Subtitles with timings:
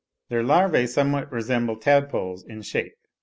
[0.29, 2.95] Their larvae somewhat resemble tadpoles in shape (23.